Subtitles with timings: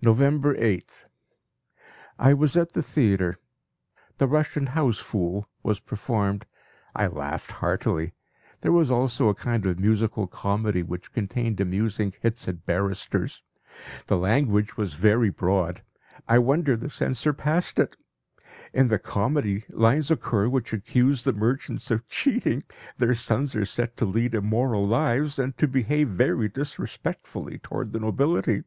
[0.00, 1.06] November 8th.
[2.18, 3.38] I was at the theatre.
[4.16, 6.46] "The Russian House Fool" was performed.
[6.94, 8.14] I laughed heartily.
[8.62, 13.42] There was also a kind of musical comedy which contained amusing hits at barristers.
[14.06, 15.82] The language was very broad;
[16.26, 17.96] I wonder the censor passed it.
[18.72, 22.62] In the comedy lines occur which accuse the merchants of cheating;
[22.96, 28.00] their sons are said to lead immoral lives, and to behave very disrespectfully towards the
[28.00, 28.62] nobility.